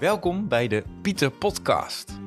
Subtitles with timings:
[0.00, 2.18] Welkom bij de Pieter Podcast.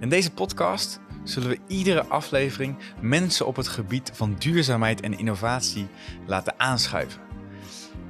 [0.00, 5.86] In deze podcast zullen we iedere aflevering mensen op het gebied van duurzaamheid en innovatie
[6.26, 7.20] laten aanschuiven.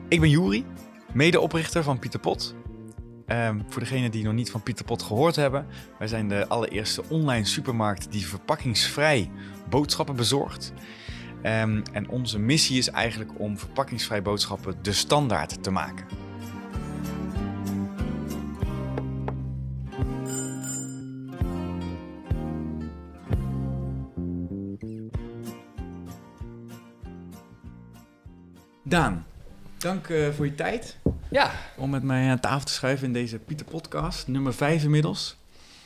[0.09, 0.67] Ik ben Juri,
[1.13, 2.55] medeoprichter van Pieter Pot.
[3.27, 5.67] Ehm, voor degenen die nog niet van Pieter Pot gehoord hebben,
[5.99, 9.31] wij zijn de allereerste online supermarkt die verpakkingsvrij
[9.69, 10.73] boodschappen bezorgt.
[11.43, 16.20] Ehm, en onze missie is eigenlijk om verpakkingsvrij boodschappen de standaard te maken.
[28.91, 29.27] Daan,
[29.79, 30.97] dank eh, voor je tijd
[31.29, 35.37] Ja, om met mij aan tafel te schuiven in deze Pieter Podcast, nummer 5 inmiddels.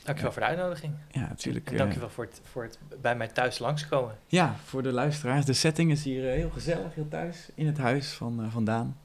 [0.04, 0.92] dankjewel voor de uitnodiging.
[1.10, 1.66] Ja, natuurlijk.
[1.66, 4.18] En eh, dankjewel voor het, voor het bij mij thuis langskomen.
[4.26, 5.44] Ja, voor de luisteraars.
[5.44, 8.64] De setting is hier eh, heel gezellig, heel thuis, in het huis van, eh, van
[8.64, 8.96] Daan.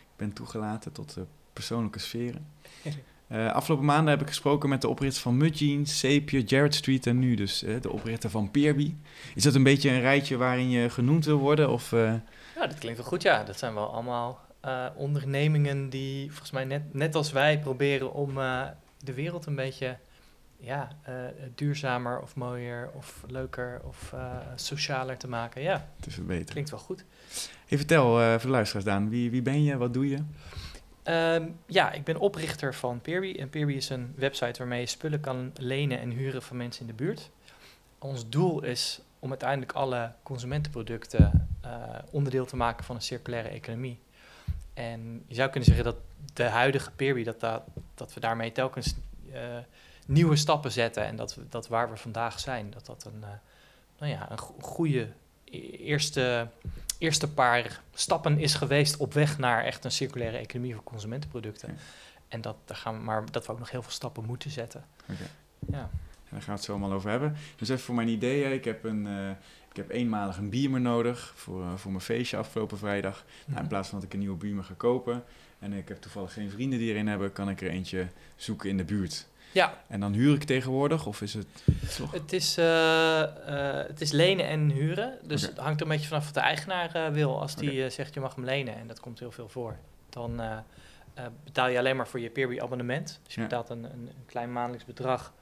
[0.00, 2.46] Ik ben toegelaten tot eh, persoonlijke sferen.
[3.32, 7.18] Eh, afgelopen maanden heb ik gesproken met de oprichter van Mudjeans, Sepia, Jared Street en
[7.18, 8.94] nu dus eh, de oprichter van Peerby.
[9.34, 11.70] Is dat een beetje een rijtje waarin je genoemd wil worden?
[11.70, 12.14] Of, eh,
[12.56, 13.22] Ja, dat klinkt wel goed.
[13.22, 14.40] Ja, dat zijn wel allemaal
[14.94, 18.34] ondernemingen die volgens mij net, net als wij proberen om
[18.98, 19.96] de wereld een beetje
[20.56, 20.88] ja,
[21.54, 25.62] duurzamer of mooier of leuker of eh, socialer te maken.
[25.62, 26.46] Ja, te verbeteren?
[26.52, 27.04] klinkt wel goed.
[27.66, 29.08] Hey, vertel voor de luisteraars, Daan.
[29.08, 29.76] Wie, wie ben je?
[29.76, 30.18] Wat doe je?
[31.02, 33.34] Ehm, ja, ik ben oprichter van Peerby.
[33.38, 36.86] En Peerby is een website waarmee je spullen kan lenen en huren van mensen in
[36.86, 37.30] de buurt.
[37.98, 41.70] Ons doel is om uiteindelijk alle consumentenproducten eh,
[42.10, 43.98] onderdeel te maken van een circulaire economie.
[44.74, 45.96] En je zou kunnen zeggen dat
[46.34, 47.40] de huidige Peerby, dat,
[47.94, 48.94] dat, we daarmee telkens
[49.32, 49.40] eh,
[50.06, 51.04] nieuwe stappen zetten.
[51.04, 53.28] En dat, we, dat waar we vandaag zijn, dat dat een, eh,
[53.98, 55.08] nou ja, een go- goede
[55.44, 56.48] e- eerste
[57.02, 61.78] eerste paar stappen is geweest op weg naar echt een circulaire economie voor consumentenproducten.
[62.28, 64.84] En dat, daar gaan we, maar dat we ook nog heel veel stappen moeten zetten.
[65.10, 65.28] Oké.
[65.70, 65.90] Ja.
[66.32, 67.36] En daar gaan we het zo allemaal over hebben.
[67.56, 68.44] Dus even voor mijn idee.
[68.44, 68.50] hè.
[68.50, 69.30] Ik heb, een, eh,
[69.70, 73.24] ik heb eenmalig een biemer nodig voor, eh, voor mijn feestje afgelopen vrijdag.
[73.46, 75.24] Nou, in plaats van dat ik een nieuwe biemer ga kopen
[75.58, 78.76] en ik heb toevallig geen vrienden die erin hebben, kan ik er eentje zoeken in
[78.76, 79.26] de buurt.
[79.52, 81.46] Ja, En dan huur ik tegenwoordig, of is het
[81.96, 82.12] toch?
[82.12, 85.18] het is, eh, eh, het is lenen en huren.
[85.22, 87.40] Dus het hangt er een beetje vanaf wat de eigenaar eh, wil.
[87.40, 89.76] Als die zegt je mag hem lenen, en dat komt heel veel voor,
[90.10, 90.40] dan
[91.44, 93.20] betaal je alleen maar voor je Peerby abonnement.
[93.24, 93.46] Dus je Ja.
[93.46, 95.32] betaalt een, een, een klein maandelijks bedrag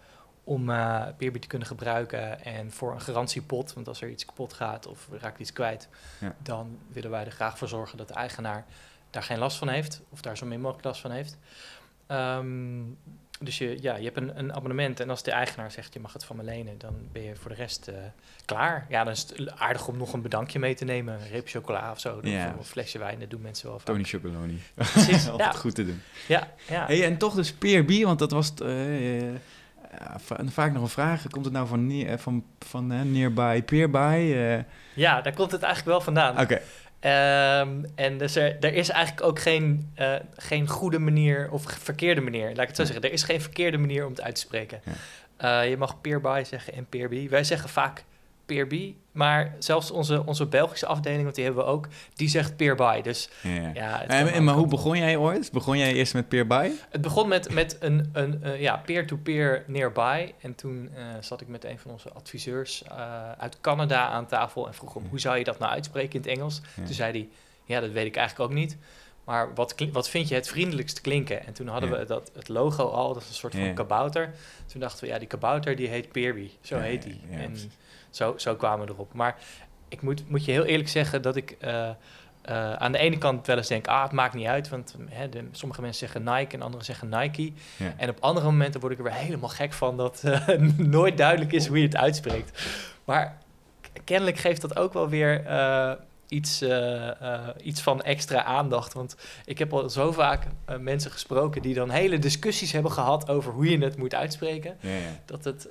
[0.45, 2.45] om eh Peerby te kunnen gebruiken.
[2.45, 5.89] En voor een garantiepot, want als er iets kapot gaat of we raakt iets kwijt,
[6.21, 6.35] Ja.
[6.43, 8.65] dan willen wij er graag voor zorgen dat de eigenaar
[9.11, 11.39] daar geen last van heeft, of daar zo min mogelijk last van heeft.
[12.07, 12.81] Ehm,
[13.43, 16.13] dus je, ja, je hebt een, een abonnement en als de eigenaar zegt je mag
[16.13, 17.95] het van me lenen, dan ben je voor de rest eh,
[18.45, 18.87] klaar.
[18.89, 21.91] Ja, dan is het aardig om nog een bedankje mee te nemen, een reep chocola
[21.91, 22.49] of zo, Ja.
[22.49, 23.87] of een flesje wijn, dat doen mensen wel vaak.
[23.87, 24.63] Tony Chocoloni.
[24.75, 25.59] Precies, Altijd ja.
[25.59, 26.01] goed te doen.
[26.29, 26.87] Ja, ja.
[26.87, 29.35] Hey, en toch dus Peerby, want dat was het, eh, eh,
[30.47, 31.27] vaak nog een vraag.
[31.29, 34.33] Komt het nou van, van, van eh, nearby, peerby?
[34.35, 34.59] eh?
[34.95, 36.41] ja, daar komt het eigenlijk wel vandaan.
[36.41, 36.61] Oké,
[37.01, 42.21] Ehm, en dus er, er is eigenlijk ook geen, eh, geen goede manier of verkeerde
[42.21, 42.47] manier.
[42.47, 43.05] Laat ik het zo zeggen.
[43.05, 44.81] Er is geen verkeerde manier om het uit te spreken.
[45.37, 47.29] Eh, je mag peerby zeggen en peerby.
[47.29, 48.05] Wij zeggen vaak
[48.55, 48.95] peerby.
[49.13, 53.01] Maar zelfs onze, onze Belgische afdeling, want die hebben we ook, die zegt peerby.
[53.01, 53.71] Dus ja, ja.
[53.75, 55.53] ja, het, En, maar hoe begon jij ooit?
[55.53, 56.71] Begon jij eerst met peerby?
[56.91, 60.33] het begon met, met een, een eh, ja, peer-to-peer nearby.
[60.41, 64.67] En toen eh, zat ik met een van onze adviseurs eh, uit Canada aan tafel
[64.67, 66.61] en vroeg hem hoe zou je dat nou uitspreken in het Engels.
[66.75, 67.29] Toen zei hij,
[67.65, 68.77] ja, dat weet ik eigenlijk ook niet.
[69.31, 71.47] Maar wat, wat vind je het vriendelijkst klinken?
[71.47, 71.99] En toen hadden Ja.
[71.99, 73.73] we dat, het logo al, dat is een soort van Ja.
[73.73, 74.35] kabouter.
[74.67, 76.51] Toen dachten we, ja, die kabouter die heet Peerby.
[76.61, 77.21] Zo Ja, heet die.
[77.31, 77.57] en
[78.11, 79.13] zo, zo kwamen we erop.
[79.13, 79.37] Maar
[79.89, 83.47] ik moet, moet je heel eerlijk zeggen dat ik eh, eh, aan de ene kant
[83.47, 84.69] wel eens denk, ah, het maakt niet uit.
[84.69, 87.53] Want hè, de, sommige mensen zeggen Nike en anderen zeggen Nike.
[87.77, 87.95] Ja.
[87.97, 90.49] En op andere momenten word ik er weer helemaal gek van dat eh,
[90.97, 92.63] nooit duidelijk is hoe je het uitspreekt.
[93.05, 93.39] Maar
[94.05, 95.47] kennelijk geeft dat ook wel weer
[96.31, 98.93] iets, eh, eh, iets van extra aandacht.
[98.93, 103.29] Want ik heb al zo vaak eh, mensen gesproken die dan hele discussies hebben gehad
[103.29, 104.77] over hoe je het moet uitspreken.
[104.81, 105.21] Ja, ja.
[105.25, 105.67] Dat het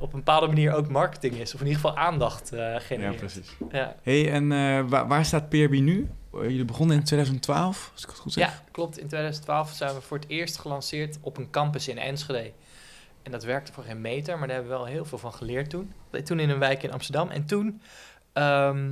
[0.00, 3.16] op een bepaalde manier ook marketing is, of in ieder geval aandacht eh ja, genereert.
[3.16, 3.56] precies.
[3.70, 4.48] Ja, hey, en
[4.88, 6.10] waar, waar staat Peerby nu?
[6.32, 8.46] Jullie begonnen in 2012, als ik het goed zeg.
[8.46, 8.98] ja, klopt.
[8.98, 12.52] In 2012 zijn we voor het eerst gelanceerd op een campus in Enschede.
[13.22, 15.70] En dat werkte voor geen meter, maar daar hebben we wel heel veel van geleerd
[15.70, 15.92] toen.
[16.24, 17.28] Toen in een wijk in Amsterdam.
[17.28, 17.80] En toen,
[18.32, 18.90] ehm,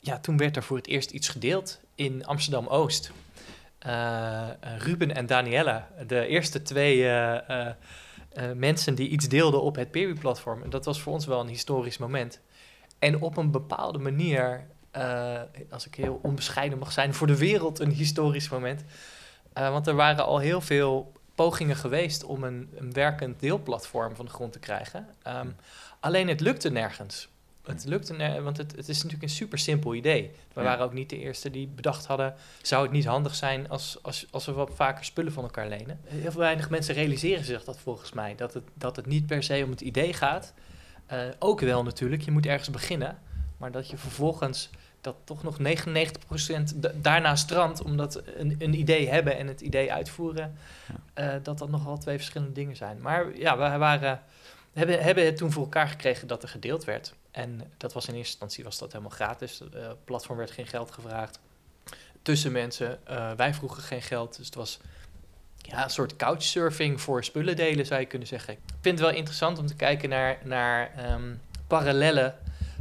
[0.00, 3.12] ja, toen werd er voor het eerst iets gedeeld in Amsterdam-Oost.
[3.78, 4.48] Eh,
[4.78, 7.74] Ruben en Daniela, de eerste twee eh, eh,
[8.38, 10.62] eh, mensen die iets deelden op het Peerby-platform.
[10.62, 12.40] En dat was voor ons wel een historisch moment.
[12.98, 15.40] En op een bepaalde manier, eh,
[15.70, 18.84] als ik heel onbescheiden mag zijn, voor de wereld een historisch moment.
[19.52, 24.24] Eh, want er waren al heel veel pogingen geweest om een, een werkend deelplatform van
[24.24, 25.08] de grond te krijgen.
[25.22, 25.48] Ehm,
[26.00, 27.28] alleen het lukte nergens.
[27.68, 30.30] Het lukte, want het, het is natuurlijk een super simpel idee.
[30.52, 30.66] We Ja.
[30.66, 32.34] waren ook niet de eerste die bedacht hadden...
[32.62, 36.00] zou het niet handig zijn als, als, als we wat vaker spullen van elkaar lenen?
[36.04, 38.34] Heel weinig mensen realiseren zich dat volgens mij.
[38.36, 40.52] Dat het, dat het niet per se om het idee gaat.
[41.06, 43.18] Eh, ook wel natuurlijk, je moet ergens beginnen.
[43.56, 44.70] Maar dat je vervolgens
[45.00, 47.82] dat toch nog 99% da- daarna strandt...
[47.82, 50.56] omdat een, een idee hebben en het idee uitvoeren...
[51.14, 53.00] eh, dat dat nogal twee verschillende dingen zijn.
[53.00, 54.22] Maar ja, we waren,
[54.72, 57.14] hebben, hebben het toen voor elkaar gekregen dat er gedeeld werd.
[57.38, 59.58] En dat was in eerste instantie was dat helemaal gratis.
[59.58, 61.40] Het eh, platform werd geen geld gevraagd
[62.22, 63.06] tussen mensen.
[63.06, 64.78] Eh, wij vroegen geen geld, dus het was
[65.56, 68.54] ja, een soort couchsurfing voor spullen delen, zou je kunnen zeggen.
[68.54, 71.34] Ik vind het wel interessant om te kijken naar, naar ehm,
[71.66, 72.38] parallellen.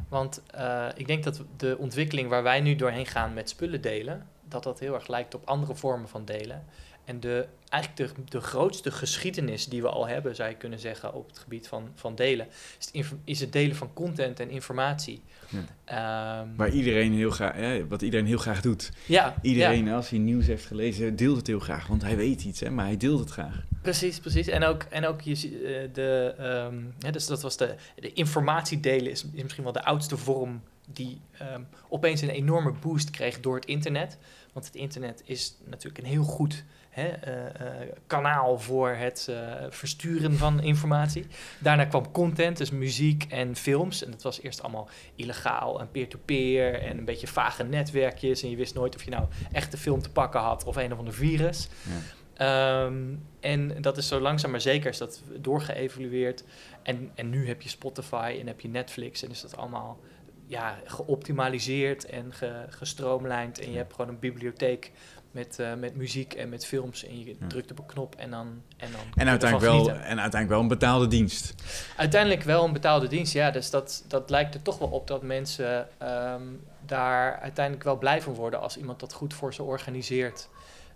[0.10, 4.28] Want eh, ik denk dat de ontwikkeling waar wij nu doorheen gaan met spullen delen,
[4.44, 6.66] dat dat heel erg lijkt op andere vormen van delen.
[7.08, 11.14] En de, eigenlijk de, de grootste geschiedenis die we al hebben, zou je kunnen zeggen,
[11.14, 12.48] op het gebied van, van delen,
[12.80, 15.22] is het, is het delen van content en informatie.
[15.50, 16.40] Ja.
[16.42, 18.92] Ehm, Waar iedereen heel graag, wat iedereen heel graag doet.
[19.06, 21.88] ja, Iedereen, als hij nieuws heeft gelezen, deelt het heel graag.
[21.88, 23.64] Want hij weet iets, hè, maar hij deelt het graag.
[23.82, 24.48] Precies, precies.
[24.48, 28.80] En ook, en ook je, eh, de, ehm, hè, dus dat was de, de informatie
[28.80, 30.62] delen is, is misschien wel de oudste vorm
[30.94, 34.18] die ehm, opeens een enorme boost kreeg door het internet.
[34.54, 36.64] Want het internet is natuurlijk een heel goed
[36.98, 41.26] hè, eh, eh, kanaal voor het eh, versturen van informatie.
[41.60, 44.04] Daarna kwam content, dus muziek en films.
[44.04, 48.44] En dat was eerst allemaal illegaal en peer-to-peer en een beetje vage netwerkjes.
[48.44, 50.92] En je wist nooit of je nou echt de film te pakken had of een
[50.92, 51.70] of ander virus.
[51.84, 52.16] Ja.
[52.38, 56.44] Ehm, en dat is zo langzaam maar zeker is dat doorgeëvalueerd.
[56.84, 60.00] En, en nu heb je Spotify en heb je Netflix en is dat allemaal
[60.46, 63.60] ja, geoptimaliseerd en ge, gestroomlijnd.
[63.60, 64.92] En je hebt gewoon een bibliotheek
[65.38, 67.04] met, eh, met muziek en met films.
[67.06, 68.62] En je drukt op een knop en dan.
[68.78, 71.54] En, dan En uiteindelijk, wel, en uiteindelijk wel een betaalde dienst.
[71.98, 73.52] Uiteindelijk wel een betaalde dienst, ja.
[73.52, 76.42] Dus dat, dat lijkt er toch wel op dat mensen ehm,
[76.86, 80.50] daar uiteindelijk wel blij van worden als iemand dat goed voor ze organiseert.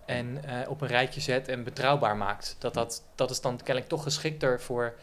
[0.05, 2.55] En eh, op een rijtje zet en betrouwbaar maakt.
[2.59, 4.93] Dat, dat, dat is dan kennelijk toch geschikter voor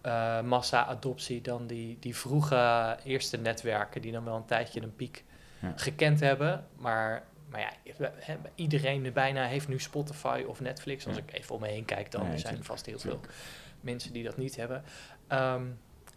[0.00, 5.24] eh, massa-adoptie dan die, die vroege eerste netwerken die dan wel een tijdje een piek
[5.60, 5.72] Ja.
[5.76, 6.66] gekend hebben.
[6.76, 7.22] Maar,
[7.54, 7.76] maar
[8.26, 11.06] ja, iedereen bijna heeft nu Spotify of Netflix.
[11.06, 11.22] Als Ja.
[11.26, 13.20] ik even om me heen kijk, dan Nee, zijn er vast heel veel
[13.80, 14.82] mensen die dat niet hebben.
[15.28, 15.62] Ehm,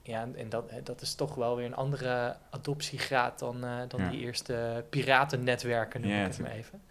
[0.01, 4.09] ja, en- dat, dat is toch wel weer een andere adoptiegraad dan, eh, dan Ja.
[4.09, 6.81] die eerste piratennetwerken, noem Ja, ik het maar even.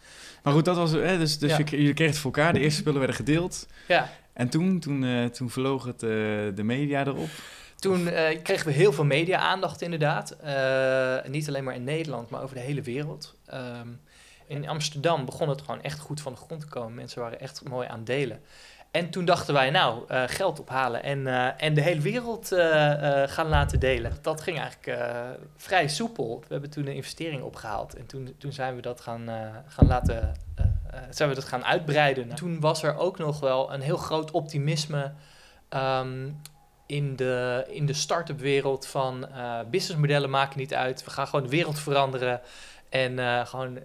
[0.43, 2.53] Maar goed, dat was, hè, dus, dus je, jullie kregen het voor elkaar.
[2.53, 3.67] De eerste spullen werden gedeeld.
[3.89, 6.09] Ja, En toen, toen, eh, toen vloog het, eh,
[6.55, 7.29] de media erop.
[7.77, 8.05] toen
[8.43, 10.37] kregen we heel veel media-aandacht inderdaad.
[11.29, 13.37] Niet alleen maar in Nederland, maar over de hele wereld.
[13.47, 13.89] Ehm,
[14.47, 16.95] in Amsterdam begon het gewoon echt goed van de grond te komen.
[16.95, 18.41] Mensen waren echt mooi aan delen.
[18.97, 23.23] En toen dachten wij, nou, eh, geld ophalen en, eh, en de hele wereld eh,
[23.27, 24.13] gaan laten delen.
[24.23, 24.99] Dat ging eigenlijk
[25.57, 26.41] vrij soepel.
[26.41, 29.29] We hebben toen een investering opgehaald en toen, toen zijn we dat gaan,
[29.67, 30.35] gaan laten,
[31.11, 32.35] zijn we dat gaan uitbreiden.
[32.35, 35.13] Toen was er ook nog wel een heel groot optimisme
[35.69, 36.29] ehm,
[36.87, 39.29] in de, in de start-up wereld van
[39.71, 41.05] businessmodellen maken niet uit.
[41.05, 42.41] We gaan gewoon de wereld veranderen.
[43.05, 43.83] En eh, gewoon uh,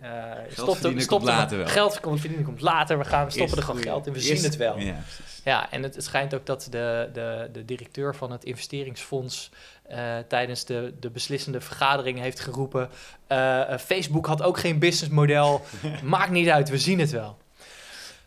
[0.49, 1.67] stop verdienen stop komt later wel.
[1.67, 2.97] Geld komt verdienen komt later.
[2.97, 4.13] We gaan we stoppen Eerst er gewoon geld in.
[4.13, 4.77] We eerst- zien het wel.
[4.79, 4.95] Ja.
[5.43, 9.51] Ja, en het, het schijnt ook dat de, de, de directeur van het investeringsfonds
[9.87, 12.89] eh, tijdens de, de beslissende vergadering heeft geroepen:
[13.79, 15.61] Facebook had ook geen businessmodel.
[16.03, 17.37] Maakt niet uit, we zien het wel.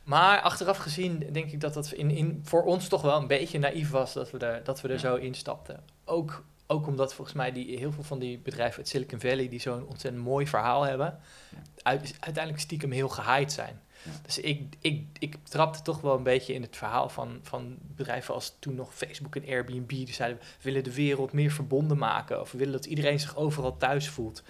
[0.04, 3.58] Maar achteraf gezien denk ik dat dat in, in, voor ons toch wel een beetje
[3.58, 5.00] naïef was dat we er, dat we er Ja.
[5.00, 5.80] zo instapten.
[6.04, 9.60] Ook, ook omdat volgens mij die, heel veel van die bedrijven uit Silicon Valley die
[9.60, 11.18] zo'n ontzettend mooi verhaal hebben,
[11.50, 11.58] Ja.
[11.82, 13.80] uit, uiteindelijk stiekem heel gehyped zijn.
[14.02, 14.10] Ja.
[14.22, 18.34] Dus ik, ik, ik trapte toch wel een beetje in het verhaal van, van bedrijven
[18.34, 19.88] als toen nog Facebook en Airbnb.
[19.88, 22.40] Die zeiden, we willen de wereld meer verbonden maken.
[22.40, 24.42] Of we willen dat iedereen zich overal thuis voelt.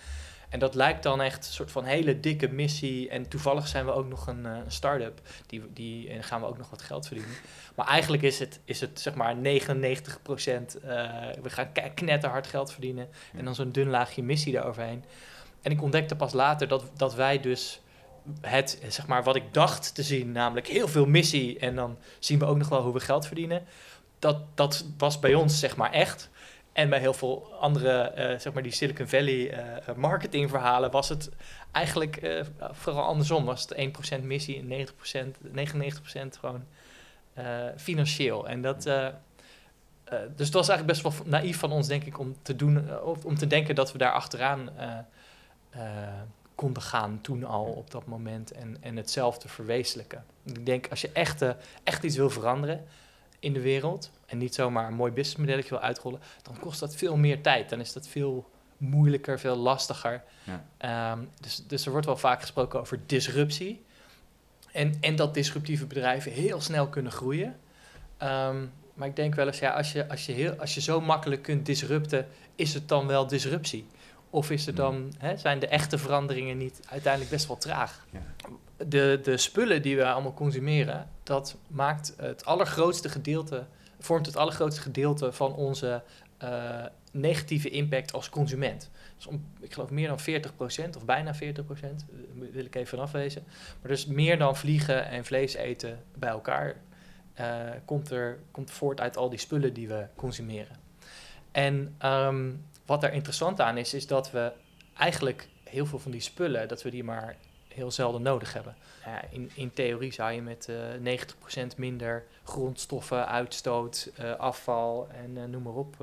[0.49, 3.09] En dat lijkt dan echt een soort van hele dikke missie.
[3.09, 5.21] En toevallig zijn we ook nog een, eh, een start-up.
[5.47, 7.35] Die, die, en gaan we ook nog wat geld verdienen.
[7.75, 10.79] Maar eigenlijk is het, is het zeg maar 99 procent.
[11.43, 13.09] we gaan knetterhard geld verdienen.
[13.37, 15.05] En dan zo'n dun laagje missie daaroverheen.
[15.63, 17.81] En ik ontdekte pas later dat, dat wij dus
[18.41, 21.59] het, zeg maar, wat ik dacht te zien, namelijk heel veel missie.
[21.59, 23.65] En dan zien we ook nog wel hoe we geld verdienen.
[24.19, 26.31] Dat, dat was bij ons, zeg maar, echt.
[26.75, 31.31] En bij heel veel andere, eh, zeg maar, die Silicon Valley eh, marketingverhalen was het
[31.73, 33.45] eigenlijk eh, vooral andersom.
[33.45, 33.75] Was het
[34.21, 36.65] 1% missie en 90%, 99% gewoon
[37.77, 38.49] financieel.
[38.49, 38.83] En dat...
[40.37, 43.25] dus het was eigenlijk best wel naïef van ons, denk ik, om te, doen, of
[43.25, 44.71] om te denken dat we daar achteraan
[46.55, 50.25] konden gaan toen al op dat moment en, en hetzelfde verwezenlijken.
[50.45, 51.45] Ik denk als je echt,
[51.85, 52.85] echt iets wil veranderen
[53.45, 57.17] in de wereld en niet zomaar een mooi businessmodelletje wil uitrollen, dan kost dat veel
[57.17, 57.71] meer tijd.
[57.71, 60.23] Dan is dat veel moeilijker, veel lastiger.
[60.45, 60.65] Ja.
[60.77, 63.85] Ehm, dus, dus er wordt wel vaak gesproken over disruptie.
[64.73, 67.57] En, en dat disruptieve bedrijven heel snel kunnen groeien.
[68.17, 71.01] Ehm, maar ik denk wel eens, ja, als je, als, je heel, als je zo
[71.01, 73.87] makkelijk kunt disrupten, is het dan wel disruptie?
[74.35, 78.07] Of is er dan, hè, zijn de echte veranderingen niet uiteindelijk best wel traag?
[78.11, 78.21] Ja.
[78.87, 83.67] De, de spullen die we allemaal consumeren, dat maakt het allergrootste gedeelte,
[83.99, 86.03] vormt het allergrootste gedeelte van onze
[86.39, 88.91] eh, negatieve impact als consument.
[89.17, 91.51] Dus om, ik geloof meer dan 40% of bijna 40%, uh,
[92.53, 93.43] wil ik even afwezen.
[93.81, 96.77] Maar dus meer dan vliegen en vlees eten bij elkaar
[97.41, 100.77] uh, komt, er, komt voort uit al die spullen die we consumeren.
[101.53, 102.51] En ehm,
[102.87, 104.53] wat er interessant aan is, is dat we
[104.97, 107.37] eigenlijk heel veel van die spullen, dat we die maar
[107.69, 108.75] heel zelden nodig hebben.
[109.05, 110.69] Ja, in, in theorie zou je met
[111.05, 111.19] uh,
[111.73, 115.97] 90% minder grondstoffen, uitstoot, uh, afval en uh, noem maar op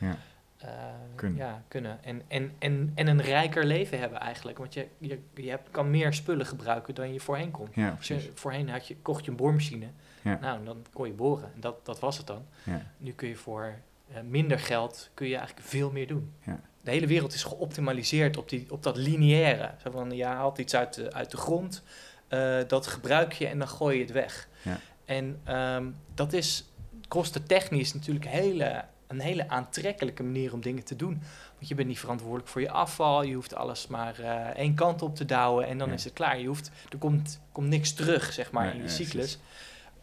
[0.00, 0.16] ja.
[1.14, 1.38] kunnen.
[1.38, 2.04] Ja, kunnen.
[2.04, 4.58] En, en, en, en een rijker leven hebben eigenlijk.
[4.58, 7.68] Want je, je, je hebt, kan meer spullen gebruiken dan je voorheen kon.
[7.72, 9.86] Ja, je, voorheen had je, kocht je een boormachine.
[10.22, 10.38] Ja.
[10.40, 11.50] Nou, dan kon je boren.
[11.54, 12.46] En dat, dat was het dan.
[12.62, 12.82] Ja.
[12.96, 13.74] Nu kun je voor
[14.22, 16.32] minder geld kun je eigenlijk veel meer doen.
[16.46, 19.70] Ja de hele wereld is geoptimaliseerd op, die, op dat lineaire.
[19.82, 21.82] Zo van, je haalt iets uit de, uit de grond,
[22.28, 24.48] uh, dat gebruik je en dan gooi je het weg.
[24.62, 24.78] Ja.
[25.04, 26.64] En um, dat is
[27.08, 31.22] kostentechnisch natuurlijk hele, een hele aantrekkelijke manier om dingen te doen.
[31.54, 35.02] Want je bent niet verantwoordelijk voor je afval, je hoeft alles maar uh, één kant
[35.02, 35.94] op te douwen en dan Ja.
[35.94, 36.38] is het klaar.
[36.38, 39.12] Je hoeft, er komt, komt niks terug, zeg maar, in je cyclus.
[39.12, 39.38] precies.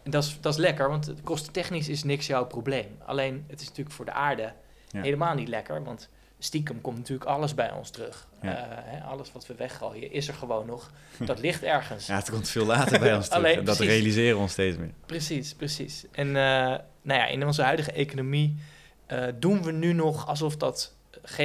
[0.03, 2.98] En dat is, dat is lekker, want kostentechnisch is niks jouw probleem.
[3.05, 4.53] Alleen, het is natuurlijk voor de aarde
[4.91, 5.01] Ja.
[5.01, 8.27] helemaal niet lekker, want stiekem komt natuurlijk alles bij ons terug.
[8.41, 8.58] Ja.
[8.58, 10.91] Eh, hè, alles wat we weggooien is er gewoon nog.
[11.17, 12.08] Dat ligt ergens.
[12.12, 13.43] Ja, het komt veel later bij ons terug.
[13.43, 13.93] Alleen, en dat precies.
[13.93, 14.91] realiseren we ons steeds meer.
[15.05, 16.05] Precies, precies.
[16.12, 18.58] En eh, nou ja, in onze huidige economie
[19.05, 20.96] eh, doen we nu nog alsof, dat,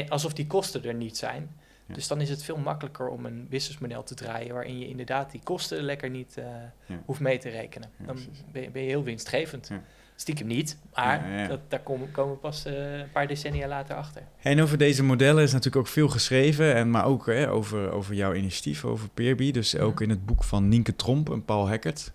[0.09, 1.57] alsof die kosten er niet zijn.
[1.87, 1.95] Ja.
[1.95, 5.41] Dus dan is het veel makkelijker om een businessmodel te draaien waarin je inderdaad die
[5.45, 6.45] kosten lekker niet eh,
[6.87, 7.03] Ja.
[7.05, 7.89] hoeft mee te rekenen.
[8.07, 8.17] Dan
[8.53, 9.71] ben je, ben je heel winstgevend.
[10.19, 11.49] Stiekem niet, maar Ja, ja.
[11.49, 14.23] Dat, daar komen, komen we pas eh, een paar decennia later achter.
[14.43, 18.15] En over deze modellen is natuurlijk ook veel geschreven, en, maar ook hè, over, over
[18.15, 19.51] jouw initiatief, over Peerby.
[19.51, 22.13] Dus ook in het boek van Nienke Tromp en Paul Hackert.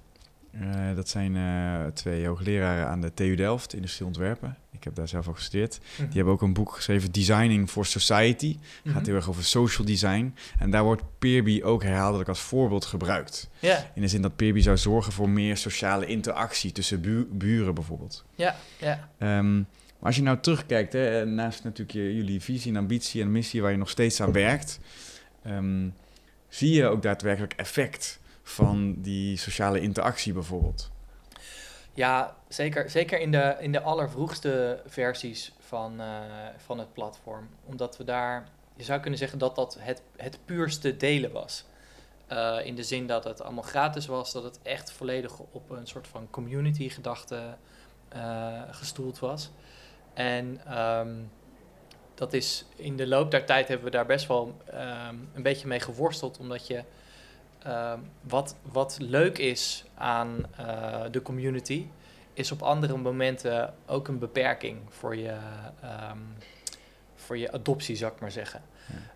[0.52, 1.38] Eh, dat zijn
[1.94, 4.58] twee hoogleraren aan de TU Delft, industrieel ontwerpen.
[4.82, 5.80] Ik heb daar zelf ook gestudeerd.
[5.98, 8.58] Die hebben ook een boek geschreven, Designing for Society.
[8.84, 8.94] Mhm.
[8.94, 10.36] Gaat heel erg over social design.
[10.60, 13.50] En daar wordt Peerby ook herhaaldelijk als voorbeeld gebruikt.
[13.96, 18.26] In de zin dat Peerby zou zorgen voor meer sociale interactie tussen bu- buren bijvoorbeeld.
[18.36, 19.10] ja, ja.
[19.18, 19.66] Ehm, maar
[20.10, 23.72] als je nou terugkijkt, hè, naast natuurlijk je, jullie visie en ambitie en missie waar
[23.72, 24.80] je nog steeds aan werkt,
[25.44, 25.88] ehm,
[26.50, 30.92] zie je ook daadwerkelijk effect van die sociale interactie bijvoorbeeld?
[31.94, 36.08] Ja, zeker, zeker in, de, in de allervroegste versies van, eh,
[36.58, 37.50] van het platform.
[37.66, 41.66] Omdat we daar, je zou kunnen zeggen dat dat het, het puurste delen was.
[42.28, 45.88] Eh, in de zin dat het allemaal gratis was, dat het echt volledig op een
[45.88, 47.56] soort van community gedachte
[48.10, 49.52] eh, gestoeld was.
[50.14, 51.16] En ehm,
[52.14, 55.68] dat is in de loop der tijd hebben we daar best wel ehm, een beetje
[55.68, 56.84] mee geworsteld, omdat je
[57.64, 61.88] ehm, wat, wat leuk is aan eh, de community,
[62.34, 65.38] is op andere momenten ook een beperking voor je,
[65.82, 66.18] ehm,
[67.16, 68.62] voor je adoptie, zou ik maar zeggen.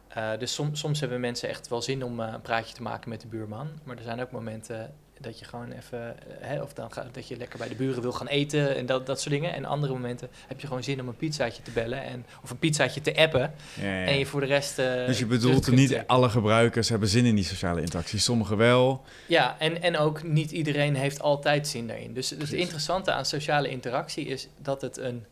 [0.07, 3.09] Eh, dus som, soms hebben mensen echt wel zin om eh, een praatje te maken
[3.09, 3.69] met de buurman.
[3.83, 7.27] Maar er zijn ook momenten dat je gewoon even, eh, hè, of dan ga, dat
[7.27, 9.53] je lekker bij de buren wil gaan eten en dat, dat soort dingen.
[9.53, 12.59] En andere momenten heb je gewoon zin om een pizzaatje te bellen en, of een
[12.59, 13.53] pizzaatje te appen.
[13.73, 14.05] Ja, ja.
[14.05, 14.79] En je voor de rest.
[14.79, 16.07] eh, dus je bedoelt niet trekken.
[16.07, 18.19] alle gebruikers hebben zin in die sociale interactie.
[18.19, 19.03] Sommigen wel.
[19.25, 22.13] Ja, en, en ook niet iedereen heeft altijd zin daarin.
[22.13, 25.25] Dus, dus het interessante aan sociale interactie is dat het een,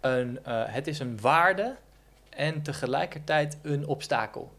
[0.00, 1.76] een, eh, het is een waarde
[2.30, 4.56] en tegelijkertijd een obstakel.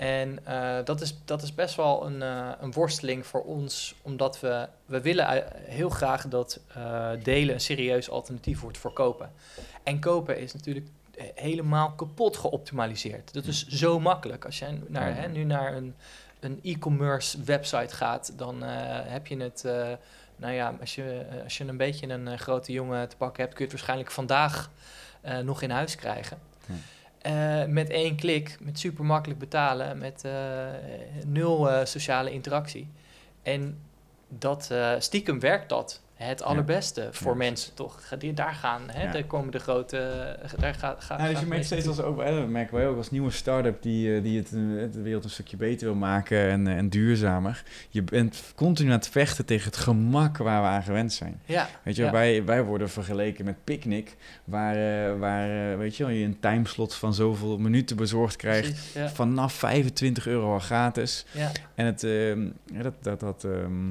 [0.00, 4.40] En eh, dat, is, dat is best wel een, eh, een worsteling voor ons, omdat
[4.40, 9.32] we, we willen heel graag dat eh, delen een serieus alternatief wordt voor kopen.
[9.82, 10.86] En kopen is natuurlijk
[11.34, 13.32] helemaal kapot geoptimaliseerd.
[13.32, 14.44] Dat is zo makkelijk.
[14.44, 15.94] Als jij naar, hè, nu naar een,
[16.40, 19.62] een e-commerce website gaat, dan heb je het.
[20.36, 23.64] nou ja, als je, als je een beetje een grote jongen te pakken hebt, kun
[23.64, 24.70] je het waarschijnlijk vandaag
[25.42, 26.38] nog in huis krijgen.
[26.66, 26.74] Ja.
[27.20, 30.32] Eh, met één klik, met super makkelijk betalen, met eh,
[31.26, 32.88] nul eh, sociale interactie.
[33.42, 33.78] En
[34.28, 38.08] dat, stiekem werkt dat het allerbeste voor Ja, mensen, toch?
[38.08, 39.02] Ga- Die, daar gaan, hè?
[39.02, 39.12] Ja.
[39.12, 39.96] Daar komen de grote...
[40.58, 42.86] Daar gaat, gaat, Ja, dus gaat je merkt steeds als ook, hè, dat merken wij
[42.88, 44.52] ook als nieuwe start-up die, eh, die het, eh,
[44.92, 47.62] de wereld een stukje beter wil maken en, eh, en duurzamer.
[47.88, 51.40] Je bent continu aan het vechten tegen het gemak waar we aan gewend zijn.
[51.44, 52.10] Ja, Weet je, ja.
[52.10, 57.58] wij, wij worden vergeleken met Picnic, waar, waar weet je, je een timeslot van zoveel
[57.58, 58.68] minuten bezorgd krijgt.
[58.70, 59.08] Precies, ja.
[59.08, 61.26] Vanaf 25 euro al gratis.
[61.32, 61.50] ja.
[61.74, 62.48] En het, ehm,
[62.82, 63.88] dat, dat, dat ehm,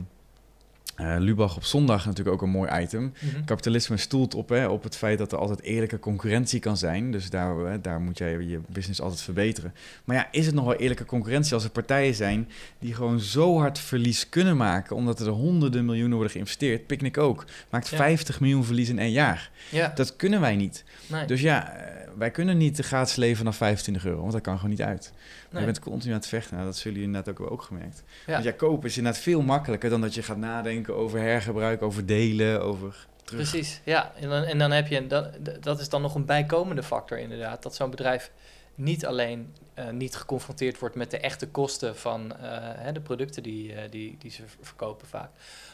[1.00, 3.14] eh, Lubach op zondag natuurlijk ook een mooi item.
[3.20, 3.44] Mhm.
[3.46, 7.12] Kapitalisme stoelt op, hè, op het feit dat er altijd eerlijke concurrentie kan zijn.
[7.12, 9.74] Dus daar, hè, daar moet jij je business altijd verbeteren.
[10.04, 13.58] Maar ja, is het nog wel eerlijke concurrentie als er partijen zijn die gewoon zo
[13.58, 16.88] hard verlies kunnen maken, omdat er honderden miljoenen worden geïnvesteerd?
[16.88, 17.46] Picnic ook.
[17.70, 17.98] Maakt Ja.
[17.98, 19.52] 50 miljoen verlies in één jaar.
[19.70, 19.92] ja.
[19.96, 20.84] Dat kunnen wij niet.
[21.08, 21.26] nee.
[21.26, 24.56] Dus ja, eh, wij kunnen niet de gratis leven vanaf 25 euro, want dat kan
[24.56, 25.12] gewoon niet uit.
[25.52, 25.60] nee.
[25.60, 26.54] Je bent continu aan het vechten.
[26.54, 28.04] Nou, dat zullen jullie net ook, ook gemerkt.
[28.26, 28.32] Ja.
[28.34, 32.06] Want ja, kopen is inderdaad veel makkelijker dan dat je gaat nadenken over hergebruik, over
[32.06, 33.50] delen, over terug.
[33.50, 34.12] Precies, ja.
[34.16, 35.30] En dan, en dan heb je, dat,
[35.62, 37.64] dat is dan nog een bijkomende factor inderdaad.
[37.64, 38.32] Dat zo'n bedrijf
[38.76, 43.44] niet alleen eh, niet geconfronteerd wordt met de echte kosten van eh, hè, de producten
[43.44, 45.30] die, eh, die, die ze verkopen vaak.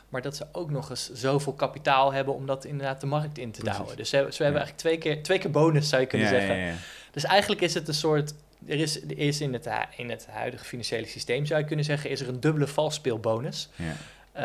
[0.10, 3.52] Maar dat ze ook nog eens zoveel kapitaal hebben om dat inderdaad de markt in
[3.52, 3.78] te Precies.
[3.78, 3.98] douwen.
[3.98, 4.68] Dus ze, hebben- ze hebben Ja.
[4.68, 6.56] eigenlijk twee keer, twee keer bonus zou je kunnen Ja, zeggen.
[6.58, 6.74] ja, ja.
[7.12, 8.34] Dus eigenlijk is het een soort.
[8.68, 12.10] Er is, er is in, het, in het huidige financiële systeem, zou je kunnen zeggen,
[12.10, 13.70] is er een dubbele valspeelbonus.
[14.36, 14.42] Ja.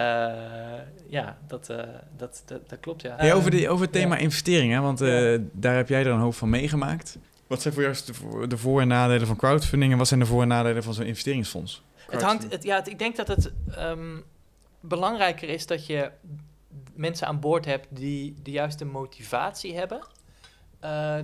[0.76, 1.76] Eh, ja, dat, eh,
[2.16, 3.16] dat, dat, dat klopt, ja.
[3.16, 6.18] Hey, over, Ehm, die, over het thema investeringen, want eh, daar heb jij er een
[6.20, 7.18] hoop van meegemaakt.
[7.47, 10.26] Wat zijn voor jou de, voor- de en nadelen van crowdfunding en wat zijn de
[10.26, 11.82] voor- en nadelen van zo'n investeringsfonds?
[12.11, 14.16] Het hangt, het, ja, het- ik denk dat het ehm,
[14.80, 16.11] belangrijker is dat je
[16.94, 20.00] mensen aan boord hebt die de juiste motivatie hebben,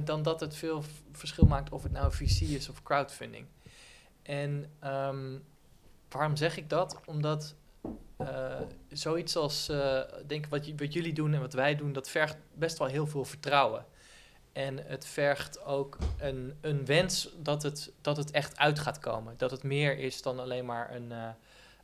[0.04, 3.44] dan dat het veel verschil maakt of het nou VC is of crowdfunding.
[4.22, 5.38] En ehm,
[6.08, 7.00] waarom zeg ik dat?
[7.04, 7.54] Omdat
[8.16, 8.54] eh,
[8.88, 12.88] zoiets als, eh, denk wat, jullie doen en wat wij doen, dat vergt best wel
[12.88, 13.84] heel veel vertrouwen.
[14.52, 19.34] En het vergt ook een, een wens dat het, dat het echt uit gaat komen.
[19.36, 21.28] Dat het meer is dan alleen maar een, eh,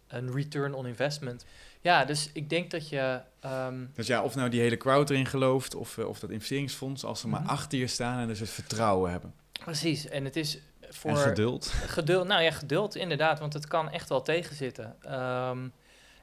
[0.08, 1.44] een return on investment.
[1.80, 3.20] Ja, dus ik denk dat je.
[3.40, 7.20] ehm, Dus ja, of nou die hele crowd erin gelooft of, of dat investeringsfonds, als
[7.20, 7.50] ze maar Mhm.
[7.50, 9.34] achter je staan en dus het vertrouwen hebben.
[9.64, 11.10] precies, en het is voor.
[11.10, 11.66] En geduld.
[11.66, 14.96] Geduld, nou ja, geduld inderdaad, want het kan echt wel tegenzitten.
[15.02, 15.68] Ehm,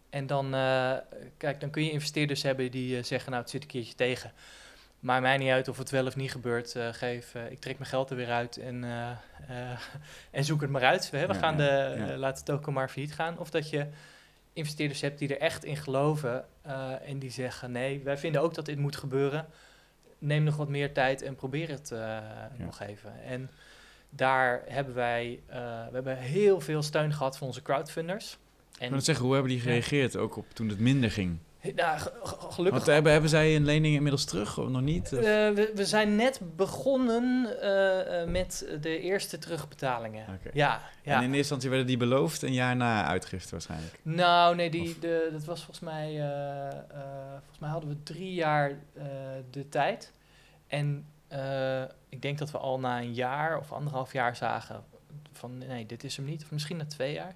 [0.10, 0.94] en dan, eh,
[1.38, 4.32] kijk, dan kun je investeerders hebben die eh, zeggen, nou, het zit een keertje tegen.
[5.00, 6.76] Maakt mij niet uit of het wel of niet gebeurt.
[6.76, 8.84] eh, geef, ik trek mijn geld er weer uit en,
[10.32, 11.12] en zoek het maar uit.
[11.12, 11.28] Hè?
[11.28, 12.18] We Ja, gaan de, ja.
[12.18, 13.38] laat het ook maar failliet gaan.
[13.40, 13.88] Of dat je
[14.54, 16.46] investeerders hebt die er echt in geloven
[17.06, 19.48] en die zeggen, nee, wij vinden ook dat dit moet gebeuren.
[20.18, 21.94] Neem nog wat meer tijd en probeer het
[22.58, 23.14] nog even.
[23.24, 23.50] En
[24.10, 28.38] daar hebben wij we hebben heel veel steun gehad van onze crowdfunders.
[28.80, 31.38] Ik En wil zeggen, hoe hebben die gereageerd ook op toen het minder ging?
[31.76, 32.70] nou, ge- ge- gelukkig.
[32.72, 35.04] Want hebben, hebben zij een lening inmiddels terug of nog niet?
[35.14, 40.26] Of- Eh, we, we zijn net begonnen eh, eh, met de eerste terugbetalingen.
[40.40, 40.50] Oké.
[40.54, 41.16] Ja, En ja.
[41.16, 44.00] in eerste instantie werden die beloofd, een jaar na uitgifte waarschijnlijk.
[44.02, 46.08] Nou, nee, die, Of- de, dat was volgens mij.
[47.38, 48.72] volgens mij hadden we drie jaar
[49.52, 50.12] de tijd.
[50.68, 51.06] En
[52.10, 54.84] ik denk dat we al na een jaar of anderhalf jaar zagen
[55.34, 56.44] van nee, dit is hem niet.
[56.44, 57.36] Of misschien na twee jaar.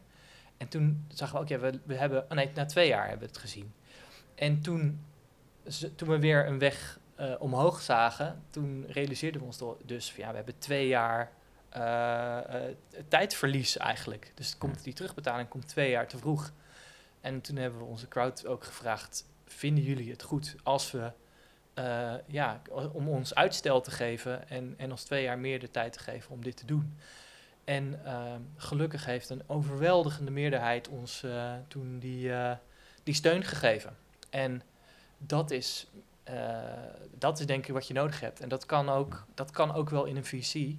[0.63, 2.23] En toen zagen we ook, ja, we, we hebben.
[2.23, 3.73] Oh nee, na twee jaar hebben we het gezien.
[4.35, 5.05] En toen,
[5.95, 10.29] toen we weer een weg eh, omhoog zagen, toen realiseerden we ons dus van ja,
[10.29, 11.31] we hebben twee jaar
[11.69, 12.75] eh, eh,
[13.07, 14.31] tijdverlies eigenlijk.
[14.35, 16.51] Dus het komt, die terugbetaling komt twee jaar te vroeg.
[17.21, 21.11] En toen hebben we onze crowd ook gevraagd: vinden jullie het goed als we
[22.27, 25.99] ja, om ons uitstel te geven en, en ons twee jaar meer de tijd te
[25.99, 26.97] geven om dit te doen?
[27.63, 32.55] En ehm, gelukkig heeft een overweldigende meerderheid ons eh, toen die, eh,
[33.03, 33.95] die steun gegeven.
[34.29, 34.61] En
[35.17, 35.87] dat is,
[36.23, 36.35] eh,
[37.17, 38.39] dat is denk ik wat je nodig hebt.
[38.39, 40.75] En dat kan ook, dat kan ook wel in een VC.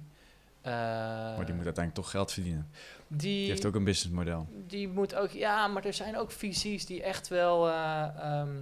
[0.63, 2.69] Maar die moet uiteindelijk toch geld verdienen.
[3.07, 4.47] die, Die heeft ook een businessmodel.
[4.67, 8.55] die moet ook, ja, maar er zijn ook VC's die echt wel eh, ehm,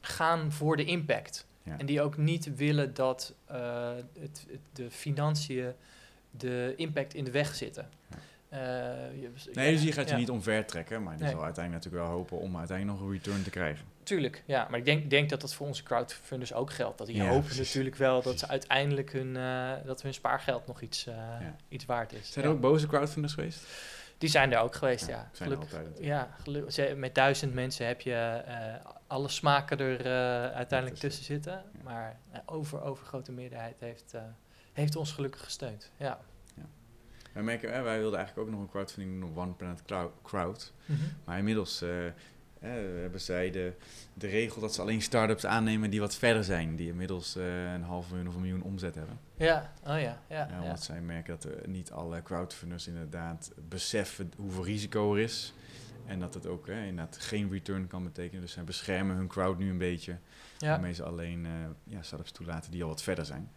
[0.00, 1.46] gaan voor de impact.
[1.62, 1.78] Ja.
[1.78, 5.72] En die ook niet willen dat het, het- de financiën
[6.38, 7.88] de impact in de weg zitten.
[8.48, 8.60] Eh,
[9.20, 10.20] je- Nee, ja, dus je gaat je ja.
[10.20, 11.32] niet omver trekken, maar die Nee.
[11.32, 13.84] zal uiteindelijk natuurlijk wel hopen om uiteindelijk nog een return te krijgen.
[14.02, 14.66] Tuurlijk, ja.
[14.70, 16.98] Maar ik denk, denk dat dat voor onze crowdfunders ook geldt.
[16.98, 17.66] Dat die Ja, hopen precies.
[17.66, 21.56] natuurlijk wel dat ze uiteindelijk hun, eh, dat hun spaargeld nog iets, eh, Ja.
[21.68, 22.32] iets waard is.
[22.32, 22.50] Zijn Ja.
[22.50, 23.66] er ook boze crowdfunders geweest?
[24.18, 25.28] Die zijn er ook geweest, Ja, ja.
[25.32, 26.04] zijn er Gelukkig- altijd.
[26.04, 28.74] Ja, gelu- ze- met duizend mensen heb je eh,
[29.06, 31.24] alle smaken er eh, uiteindelijk tussen.
[31.24, 31.52] zitten.
[31.52, 31.62] Ja.
[31.82, 34.22] Maar uh, over, overgrote meerderheid heeft, eh,
[34.74, 35.90] heeft ons gelukkig gesteund.
[35.96, 36.20] Ja.
[37.32, 39.82] Wij, merken, wij wilden eigenlijk ook nog een crowdfunding doen op One Planet
[40.22, 40.72] Crowd.
[41.24, 43.72] Maar inmiddels eh, hebben zij de,
[44.14, 46.76] de regel dat ze alleen start-ups aannemen die wat verder zijn.
[46.76, 49.18] Die inmiddels eh, een half miljoen of een miljoen omzet hebben.
[49.36, 50.18] Ja, oh ja.
[50.28, 50.76] ja, Ja, ja.
[50.76, 55.54] zij merken dat er niet alle crowdfunders inderdaad beseffen hoeveel risico er is.
[56.06, 58.40] En dat het ook eh, inderdaad geen return kan betekenen.
[58.40, 60.18] Dus zij beschermen hun crowd nu een beetje.
[60.58, 60.68] Ja.
[60.68, 61.52] Waarmee ze alleen eh
[61.84, 63.50] ja, start-ups toelaten die al wat verder zijn.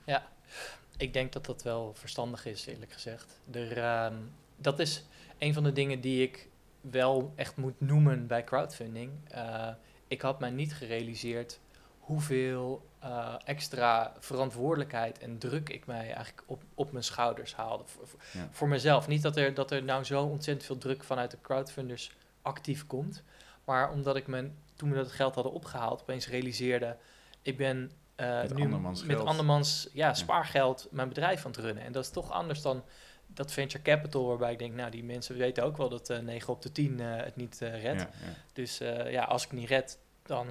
[0.97, 3.39] Ik denk dat dat wel verstandig is, eerlijk gezegd.
[3.51, 4.15] Er, ehm,
[4.55, 5.03] dat is
[5.37, 6.49] een van de dingen die ik
[6.81, 9.11] wel echt moet noemen bij crowdfunding.
[9.27, 9.69] Eh,
[10.07, 11.59] ik had mij niet gerealiseerd
[11.99, 17.83] hoeveel eh, extra verantwoordelijkheid en druk ik mij eigenlijk op, op mijn schouders haalde.
[17.85, 18.47] Voor, voor- Ja.
[18.51, 19.07] voor mezelf.
[19.07, 23.23] Niet dat er, dat er nou zo ontzettend veel druk vanuit de crowdfunders actief komt.
[23.63, 26.97] Maar omdat ik me, toen we dat geld hadden opgehaald, opeens realiseerde...
[27.41, 31.83] ik ben eh, Met nu andermans met andermans ja, spaargeld mijn bedrijf aan het runnen.
[31.83, 32.83] En dat is toch anders dan
[33.27, 36.53] dat venture capital, waarbij ik denk, nou, die mensen weten ook wel dat eh 9
[36.53, 38.01] op de 10 eh, het niet eh, redt.
[38.01, 38.33] Ja, ja.
[38.53, 38.77] Dus
[39.09, 40.47] ja, als ik niet red, dan,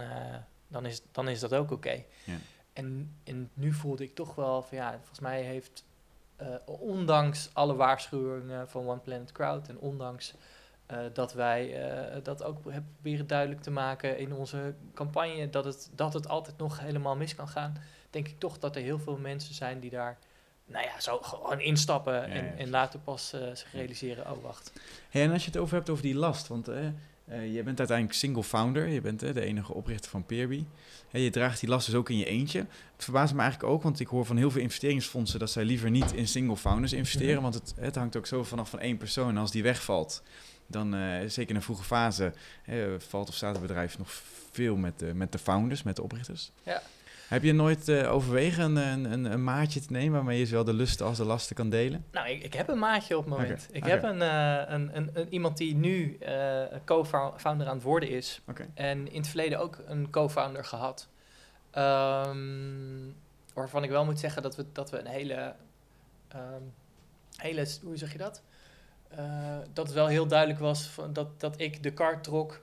[0.68, 2.02] dan, is, dan is dat ook oké.
[2.24, 2.36] Ja.
[2.72, 5.84] En, en nu voelde ik toch wel van ja, volgens mij heeft,
[6.64, 10.34] ondanks alle waarschuwingen van One Planet Crowd en ondanks
[10.86, 15.64] eh, dat wij eh, dat ook hebben proberen duidelijk te maken in onze campagne, dat
[15.64, 17.76] het, dat het altijd nog helemaal mis kan gaan,
[18.10, 20.18] denk ik toch dat er heel veel mensen zijn die daar,
[20.66, 24.42] nou ja, zo gewoon instappen Ja, en, ja, en later pas eh, zich realiseren, oh
[24.42, 24.72] wacht.
[25.10, 26.66] Hey, en als je het over hebt over die last, want
[27.28, 30.64] je bent uiteindelijk single founder, je bent de enige oprichter van Peerby.
[31.08, 32.58] Hey, je draagt die last dus ook in je eentje.
[32.94, 35.90] Het verbaast me eigenlijk ook, want ik hoor van heel veel investeringsfondsen dat zij liever
[35.90, 37.42] niet in single founders investeren, Mhm.
[37.42, 39.28] want het, het hangt ook zo vanaf van één persoon.
[39.28, 40.22] En als die wegvalt,
[40.66, 42.32] dan eh, zeker in een vroege fase
[42.98, 44.10] valt of staat het bedrijf nog
[44.52, 46.50] veel met de, met de founders, met de oprichters.
[46.62, 46.82] Ja.
[47.28, 50.72] Heb je nooit eh, overwegen een, een, een, maatje te nemen waarmee je zowel de
[50.72, 52.04] lusten als de lasten kan delen?
[52.10, 53.68] Nou, ik, ik heb een maatje op het moment.
[53.72, 56.18] Ik heb een, eh, een, een, een- iemand die nu
[56.84, 58.40] co-founder aan het worden is.
[58.74, 61.08] En in het verleden ook een co-founder gehad.
[61.70, 63.10] Ehm,
[63.54, 65.54] waarvan ik wel moet zeggen dat we, dat we een hele,
[66.28, 66.62] ehm,
[67.36, 67.66] hele...
[67.82, 68.42] Hoe zeg je dat?
[69.16, 72.60] Eh, dat het wel heel duidelijk was van dat, dat ik de kar trok.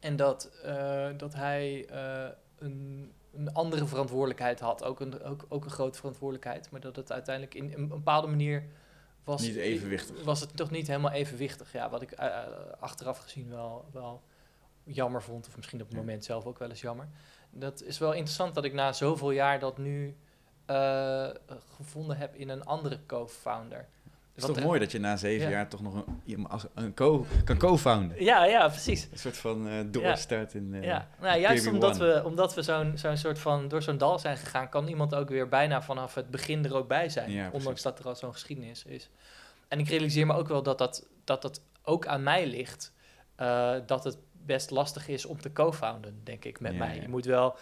[0.00, 4.84] En dat, eh, dat hij eh, een, een andere verantwoordelijkheid had.
[4.84, 6.70] Ook een, ook, ook een grote verantwoordelijkheid.
[6.70, 8.64] Maar dat het uiteindelijk in een bepaalde manier
[9.24, 9.42] was...
[9.42, 10.24] Niet evenwichtig.
[10.24, 11.72] Was het toch niet helemaal evenwichtig.
[11.72, 12.14] Ja, wat ik
[12.80, 14.22] achteraf gezien wel, wel
[14.84, 15.46] jammer vond.
[15.46, 17.08] Of misschien op het moment zelf ook wel eens jammer.
[17.50, 20.16] Dat is wel interessant dat ik na zoveel jaar dat nu
[21.76, 23.88] gevonden heb in een andere co-founder.
[24.40, 25.50] Het is toch mooi dat je na zeven Ja.
[25.50, 25.94] jaar toch nog
[26.26, 28.24] een, een co, kan co-founden.
[28.24, 29.08] Ja, ja, precies.
[29.12, 30.74] Een soort van eh doorstart in...
[30.74, 34.18] eh, ja, nou, juist omdat we, omdat we zo'n zo'n soort van door zo'n dal
[34.18, 37.30] zijn gegaan, kan iemand ook weer bijna vanaf het begin er ook bij zijn.
[37.30, 39.10] Ja, ondanks dat er al zo'n geschiedenis is.
[39.68, 42.92] En ik realiseer me ook wel dat dat, dat, dat ook aan mij ligt.
[43.36, 47.00] eh, dat het best lastig is om te co-founden, denk ik, met mij.
[47.00, 47.56] Je moet wel...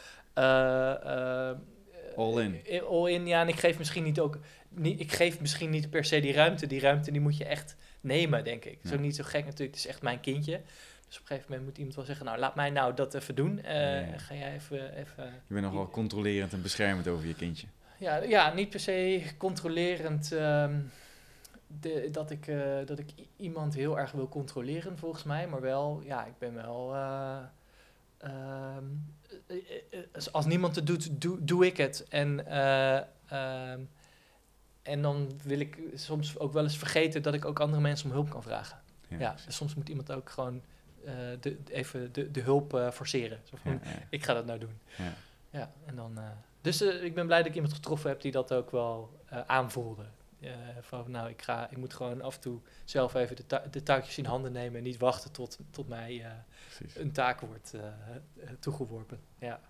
[2.19, 2.61] eh, eh, All in.
[2.67, 3.41] eh, All in, ja.
[3.41, 4.39] En ik geef misschien niet ook...
[4.69, 6.67] Niet, ik geef misschien niet per se die ruimte.
[6.67, 8.73] Die ruimte die moet je echt nemen, denk ik.
[8.77, 8.97] Het is Ja.
[8.97, 9.71] ook niet zo gek natuurlijk.
[9.77, 10.61] Het is echt mijn kindje.
[11.07, 12.27] Dus op een gegeven moment moet iemand wel zeggen...
[12.27, 13.63] Nou, laat mij nou dat even doen.
[13.63, 14.19] Eh, Ja, ja.
[14.19, 14.97] Ga jij even...
[14.97, 17.67] even Je bent nogal controlerend en beschermend over je kindje.
[17.99, 20.33] ja, ja, niet per se controlerend.
[20.33, 20.75] ehm,
[21.81, 25.47] de, dat, ik, eh, dat ik iemand heel erg wil controleren, volgens mij.
[25.49, 26.95] Maar wel, ja, ik ben wel.
[26.95, 27.39] eh,
[28.19, 28.85] ehm,
[29.47, 29.68] eh, eh,
[30.19, 32.05] als, als niemand het doet, doe, doe ik het.
[32.09, 32.97] En, eh,
[33.29, 33.81] ehm,
[34.83, 38.13] en dan wil ik soms ook wel eens vergeten dat ik ook andere mensen om
[38.13, 38.79] hulp kan vragen.
[39.09, 40.63] Ja, dus soms moet iemand ook gewoon
[41.05, 43.41] eh, de, even de, de hulp eh, forceren.
[43.45, 43.99] Zo van, Ja, ja.
[44.11, 44.79] ik ga dat nou doen.
[44.97, 45.13] Ja.
[45.51, 46.19] Ja, en dan.
[46.61, 50.05] dus ik ben blij dat ik iemand getroffen heb die dat ook wel aanvoelde.
[50.81, 53.83] Van nou, ik, ga, ik moet gewoon af en toe zelf even de, tou- de
[53.83, 56.25] touwtjes in handen nemen en niet wachten tot, tot mij
[56.95, 57.75] een taak wordt
[58.61, 59.21] toegeworpen.
[59.39, 59.61] Ja.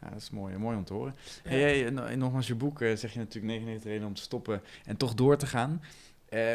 [0.00, 1.14] Ja, dat is mooi, mooi om te horen.
[1.42, 4.22] Hey, hey, en, en nogmaals, je boek eh, zeg je natuurlijk 99 redenen om te
[4.22, 5.82] stoppen en toch door te gaan.
[6.28, 6.52] Eh,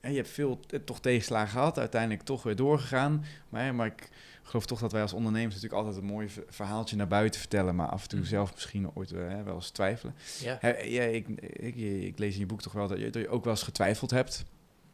[0.00, 3.24] en je hebt veel eh, toch tegenslagen gehad, uiteindelijk toch weer doorgegaan.
[3.48, 4.08] Maar, maar ik
[4.42, 7.88] geloof toch dat wij als ondernemers natuurlijk altijd een mooi verhaaltje naar buiten vertellen, maar
[7.88, 8.28] af en toe Mhm.
[8.28, 10.14] zelf misschien ooit eh, wel eens twijfelen.
[10.40, 10.58] Ja.
[10.84, 13.44] Ja, ik, ik, ik lees in je boek toch wel dat je, dat je ook
[13.44, 14.44] wel eens getwijfeld hebt.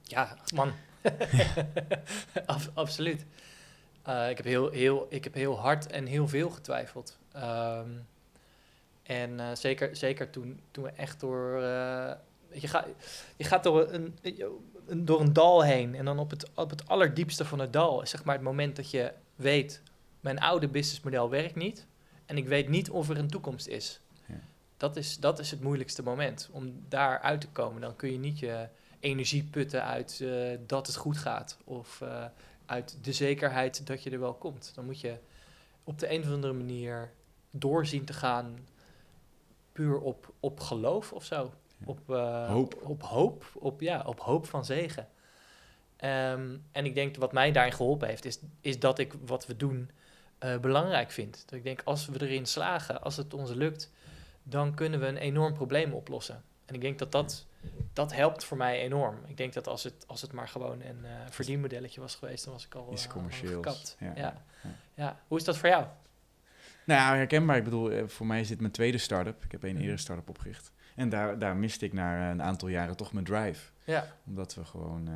[0.03, 0.73] Ja, man.
[2.47, 3.25] Ab- absoluut.
[4.07, 7.19] Eh, ik, heb heel, heel, ik heb heel hard en heel veel getwijfeld.
[7.33, 7.91] Ehm,
[9.03, 11.55] en eh, zeker, zeker toen, toen we echt door...
[11.55, 12.13] eh,
[12.53, 12.87] je, gaat
[13.37, 14.19] je gaat door een,
[14.87, 15.95] een, door een dal heen.
[15.95, 18.77] En dan op het, op het allerdiepste van het dal is zeg maar het moment
[18.77, 19.83] dat je weet...
[20.21, 21.87] mijn oude businessmodel werkt niet.
[22.27, 24.01] En ik weet niet of er een toekomst is.
[24.27, 24.41] Ja.
[24.77, 26.49] Dat is, dat is het moeilijkste moment.
[26.53, 27.81] Om daar uit te komen.
[27.81, 28.69] Dan kun je niet je
[29.01, 30.25] energie putten uit
[30.67, 31.59] dat het goed gaat.
[31.65, 32.03] Of
[32.67, 34.73] uit de zekerheid dat je er wel komt.
[34.75, 35.19] Dan moet je
[35.85, 37.11] op de een of andere manier
[37.51, 38.59] doorzien te gaan
[39.73, 41.53] puur op, op geloof of zo.
[41.85, 42.81] Op, uh, hoop.
[42.83, 43.45] Op, hoop.
[43.55, 45.09] Op, ja, op hoop van zegen.
[46.05, 49.57] Um, en ik denk wat mij daarin geholpen heeft, is, is dat ik wat we
[49.57, 49.91] doen
[50.41, 51.43] uh, belangrijk vind.
[51.45, 53.91] Dat ik denk, als we erin slagen, als het ons lukt,
[54.43, 56.43] dan kunnen we een enorm probleem oplossen.
[56.67, 57.47] En ik denk dat dat,
[57.93, 59.17] dat helpt voor mij enorm.
[59.27, 62.53] Ik denk dat als het, als het maar gewoon een uh, verdienmodelletje was geweest, dan
[62.53, 63.65] was ik al, Iets commercieel.
[63.99, 64.13] Ja.
[64.17, 64.43] Ja.
[64.95, 65.21] Ja.
[65.29, 65.85] Hoe is dat voor jou?
[66.85, 67.57] Nou ja, herkenbaar.
[67.57, 69.45] Ik bedoel, voor mij is dit mijn tweede start-up.
[69.45, 70.73] Ik heb een eerder start-up opgericht.
[70.97, 73.71] En daar, daar miste ik na een aantal jaren toch mijn drive.
[73.85, 74.13] Ja.
[74.27, 75.09] Omdat we gewoon...
[75.09, 75.15] Uh,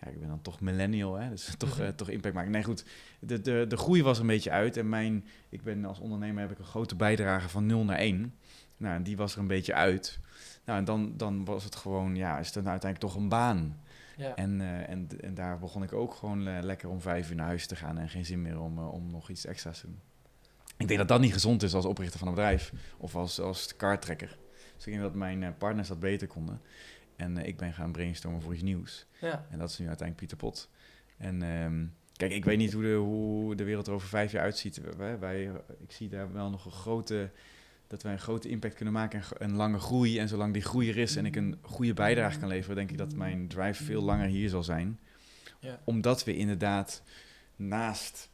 [0.00, 2.50] ja, ik ben dan toch millennial, hè, dus toch, uh, toch impact maken.
[2.50, 2.84] Nee, goed,
[3.18, 4.76] de, de, de groei was een beetje uit.
[4.76, 8.34] En mijn, ik ben als ondernemer heb ik een grote bijdrage van 0 naar 1.
[8.80, 10.18] Nou, en die was er een beetje uit.
[10.64, 13.80] Nou, en dan, dan was het gewoon, ja, is het dan uiteindelijk toch een baan.
[14.16, 14.34] Ja.
[14.34, 17.46] En, uh, en, en daar begon ik ook gewoon uh, lekker om vijf uur naar
[17.46, 20.00] huis te gaan en geen zin meer om, uh, om nog iets extra's te doen.
[20.76, 23.76] Ik denk dat dat niet gezond is als oprichter van een bedrijf of als, als
[23.76, 24.38] kaarttrekker.
[24.76, 26.60] Dus ik denk dat mijn partners dat beter konden.
[27.16, 29.06] En ik ben gaan brainstormen voor iets nieuws.
[29.20, 29.46] Ja.
[29.50, 30.68] En dat is nu uiteindelijk Pieter Pot.
[31.16, 34.42] En um, kijk, ik weet niet hoe de, hoe de wereld er over vijf jaar
[34.42, 34.80] uitziet.
[34.96, 37.30] Wij, wij, ik zie daar wel nog een grote
[37.90, 40.18] dat wij een grote impact kunnen maken en een lange groei.
[40.18, 42.98] En zolang die groei er is en ik een goede bijdrage kan leveren, denk ik
[42.98, 44.98] dat mijn drive veel langer hier zal zijn.
[45.58, 45.80] Ja.
[45.84, 47.02] Omdat we inderdaad
[47.56, 48.30] naast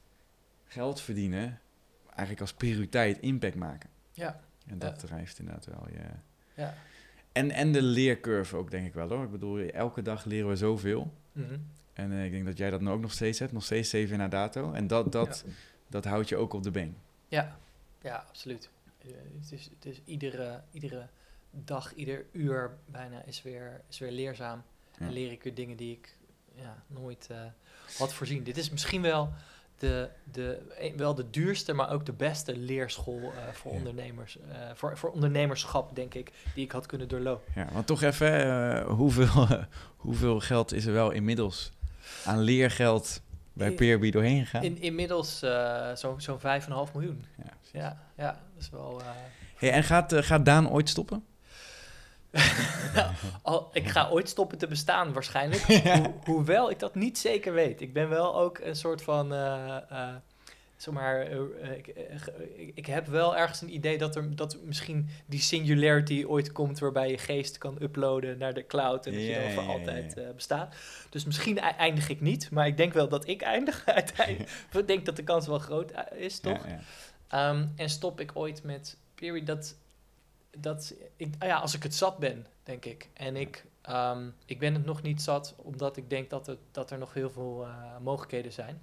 [0.64, 1.61] geld verdienen,
[2.07, 3.90] eigenlijk als prioriteit impact maken.
[4.12, 4.40] Ja.
[4.66, 5.07] En dat Ja.
[5.07, 5.99] drijft inderdaad wel je.
[6.55, 6.75] Ja.
[7.33, 9.25] En, en de leercurve ook, denk ik wel hoor.
[9.25, 11.12] Ik bedoel, elke dag leren we zoveel.
[11.33, 11.59] Mhm.
[11.92, 14.19] En eh, ik denk dat jij dat nu ook nog steeds hebt, nog steeds zeven
[14.19, 14.73] na dato.
[14.73, 15.45] En dat, dat,
[15.88, 16.97] dat houdt je ook op de been.
[17.29, 17.59] Ja,
[18.03, 18.71] ja absoluut.
[19.07, 21.09] Eh, het, is, het is iedere, iedere
[21.51, 24.62] dag, ieder uur bijna is weer, is weer leerzaam.
[24.99, 25.07] Ja.
[25.07, 26.16] En leer ik weer dingen die ik
[26.55, 27.37] ja, nooit eh,
[27.99, 28.42] had voorzien.
[28.42, 29.33] Dit is misschien wel
[29.79, 33.79] de, de, wel de duurste, maar ook de beste leerschool eh, voor, Ja.
[33.79, 34.38] ondernemers,
[34.75, 37.53] voor, voor ondernemerschap, denk ik, die ik had kunnen doorlopen.
[37.55, 39.47] Ja, want toch even, hoeveel,
[39.97, 41.71] hoeveel geld is er wel inmiddels
[42.25, 43.21] aan leergeld
[43.53, 44.62] bij Peerby doorheen gegaan?
[44.62, 45.38] In, inmiddels
[45.95, 46.45] zo'n zo'n 5,5
[46.92, 47.25] miljoen.
[47.37, 47.56] Ja.
[47.72, 49.00] Ja, ja, dat is wel...
[49.00, 49.07] eh,
[49.57, 51.24] Hey, en gaat, eh, gaat Daan ooit stoppen?
[53.42, 55.62] Al, ik ga ooit stoppen te bestaan waarschijnlijk.
[56.02, 57.81] Ho- hoewel ik dat niet zeker weet.
[57.81, 59.33] Ik ben wel ook een soort van.
[59.33, 60.09] eh eh,
[60.76, 65.09] zeg maar, eh, eh, ik, ik, heb wel ergens een idee dat er dat misschien
[65.26, 69.35] die singularity ooit komt waarbij je geest kan uploaden naar de cloud en dat je
[69.42, 70.74] dan voor altijd eh, bestaat.
[71.11, 74.50] Dus misschien ei- eindig ik niet, maar ik denk wel dat ik eindig uiteindelijk.
[74.72, 76.64] Ik denk dat de kans wel groot is, toch?
[76.64, 76.81] Ja, ja.
[77.29, 79.77] Ehm, en stop ik ooit met Peary, dat,
[80.59, 83.09] dat ik, ah ja, als ik het zat ben, denk ik.
[83.12, 86.91] En ik, ehm, ik ben het nog niet zat, omdat ik denk dat, het, dat
[86.91, 88.81] er nog heel veel eh, mogelijkheden zijn.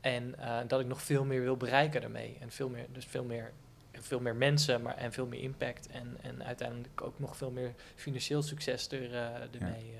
[0.00, 2.36] En eh, dat ik nog veel meer wil bereiken daarmee.
[2.40, 3.52] En veel meer, dus veel meer,
[3.92, 5.86] veel meer mensen maar, en veel meer impact.
[5.86, 9.94] En, en uiteindelijk ook nog veel meer financieel succes er, eh, ermee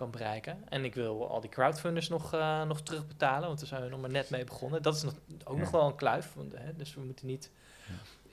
[0.00, 0.58] kan bereiken.
[0.68, 4.00] En ik wil al die crowdfunders nog, eh, nog terugbetalen, want daar zijn we nog
[4.00, 4.82] maar net mee begonnen.
[4.82, 5.60] Dat is nog, ook Ja.
[5.62, 7.50] nog wel een kluif, want, hè, dus we moeten niet...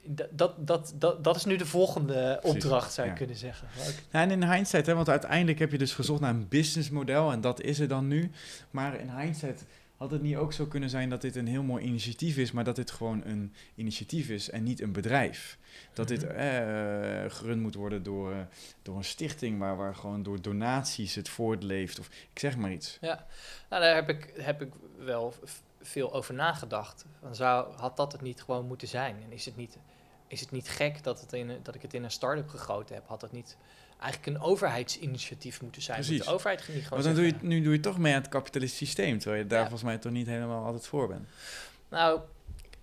[0.10, 3.20] Dat, dat, dat, dat, dat is nu de volgende Precies, opdracht, zou je ja.
[3.20, 3.68] kunnen zeggen.
[4.12, 7.42] Nou, en in hindsight, hè, want uiteindelijk heb je dus gezocht naar een businessmodel en
[7.42, 8.32] dat is er dan nu.
[8.72, 9.66] Maar in hindsight
[9.98, 12.64] had het niet ook zo kunnen zijn dat dit een heel mooi initiatief is, maar
[12.64, 15.58] dat dit gewoon een initiatief is en niet een bedrijf.
[15.94, 16.32] Dat dit Mhm.
[16.32, 18.38] eh, gerund moet worden door, eh,
[18.82, 22.00] door een stichting waar, waar gewoon door donaties het voortleeft.
[22.00, 22.98] Of ik zeg maar iets.
[23.02, 23.18] Nou,
[23.70, 25.34] daar heb ik, heb ik wel
[25.82, 27.06] veel over nagedacht.
[27.22, 29.16] Van zou, had dat het niet gewoon moeten zijn?
[29.24, 29.78] En is het niet,
[30.28, 33.08] is het niet gek dat, het in, dat ik het in een start-up gegoten heb?
[33.08, 33.58] Had het niet
[34.00, 36.04] eigenlijk een overheidsinitiatief moeten zijn?
[36.10, 38.22] Moet de overheid niet gewoon Want dan doe je, nu doe je toch mee aan
[38.22, 39.68] het kapitalistisch systeem, terwijl je daar Ja.
[39.68, 41.28] volgens mij toch niet helemaal altijd voor bent.
[41.90, 42.20] Nou,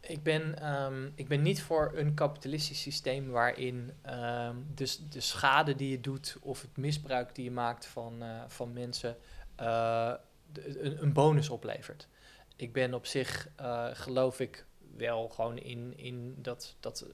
[0.00, 5.74] ik ben, ehm, ik ben niet voor een kapitalistisch systeem waarin ehm, dus de schade
[5.76, 9.16] die je doet of het misbruik die je maakt van, eh, van mensen
[9.56, 10.12] eh,
[10.52, 12.08] de- een, een bonus oplevert.
[12.56, 14.64] Ik ben op zich, eh, geloof ik,
[14.96, 17.06] wel gewoon in, in dat, dat,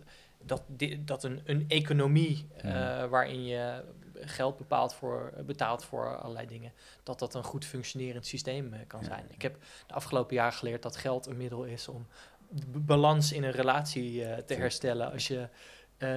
[0.43, 0.63] dat,
[0.99, 3.83] dat een, een economie eh, waarin je
[4.15, 6.73] geld bepaalt voor, betaalt voor allerlei dingen,
[7.03, 9.07] dat dat een goed functionerend systeem eh, kan Ja.
[9.07, 9.25] zijn.
[9.31, 12.07] Ik heb de afgelopen jaren geleerd dat geld een middel is om
[12.49, 15.13] de balans in een relatie eh, te herstellen.
[15.13, 15.49] Als je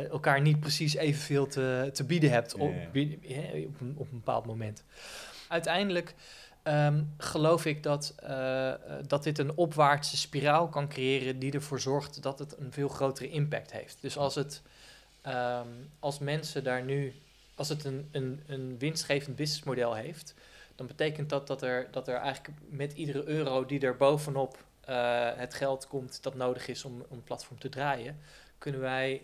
[0.09, 2.73] elkaar niet precies evenveel te, te bieden hebt op,
[3.21, 4.83] Ja, op, op een bepaald moment.
[5.47, 6.15] Uiteindelijk
[6.63, 11.79] ehm, geloof ik dat, eh, eh, dat dit een opwaartse spiraal kan creëren die ervoor
[11.79, 13.97] zorgt dat het een veel grotere impact heeft.
[14.01, 14.61] Dus als het
[15.21, 15.67] ehm,
[15.99, 17.13] als mensen daar nu,
[17.55, 20.33] als het een, een, een winstgevend businessmodel heeft,
[20.75, 25.29] dan betekent dat dat er, dat er eigenlijk met iedere euro die er bovenop uh,
[25.35, 28.19] het geld komt dat nodig is om, het platform te draaien,
[28.57, 29.21] kunnen wij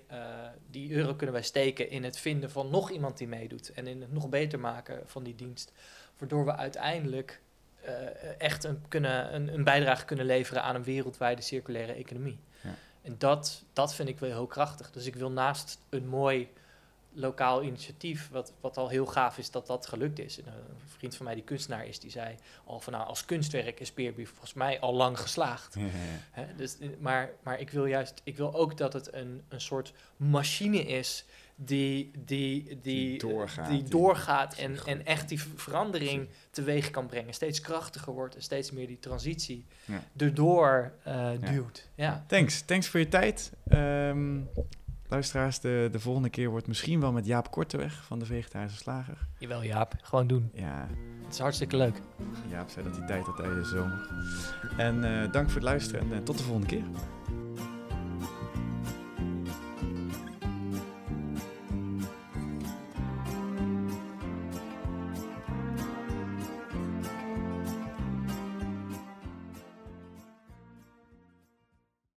[0.70, 4.02] die euro kunnen wij steken in het vinden van nog iemand die meedoet en in
[4.02, 5.72] het nog beter maken van die dienst,
[6.20, 7.42] waardoor we uiteindelijk
[7.86, 7.92] uh,
[8.38, 12.40] echt een, kunnen, een, een, bijdrage kunnen leveren aan een wereldwijde circulaire economie.
[12.62, 12.76] Ja.
[13.02, 14.92] En dat, dat vind ik wel heel krachtig.
[14.92, 16.50] Dus ik wil naast een mooi
[17.14, 20.38] lokaal initiatief, wat, wat al heel gaaf is dat dat gelukt is.
[20.38, 20.54] een
[20.86, 24.26] vriend van mij die kunstenaar is, die zei al van nou, als kunstwerk is Peerby
[24.26, 25.76] volgens mij al lang geslaagd.
[26.36, 29.94] Ja, dus, maar, maar ik wil juist, ik wil ook dat het een, een soort
[30.16, 31.26] machine is
[31.62, 37.34] die, die, die, die doorgaat, die doorgaat en, en echt die verandering teweeg kan brengen.
[37.34, 40.04] Steeds krachtiger wordt en steeds meer die transitie ja.
[40.18, 41.90] erdoor uh, duwt.
[41.96, 42.24] Ja.
[42.28, 42.62] Thanks.
[42.62, 43.52] Thanks voor je tijd.
[43.74, 44.50] Um,
[45.08, 49.18] luisteraars, de, de volgende keer wordt misschien wel met Jaap Korteweg van de Vegetarische Slager.
[49.38, 50.52] Jawel Jaap, gewoon doen.
[50.54, 50.88] Ja.
[51.24, 52.02] Het is hartstikke leuk.
[52.50, 54.10] Jaap zei dat hij tijd had tijdens de zomer.
[54.78, 56.84] En uh, dank voor het luisteren en uh, tot de volgende keer.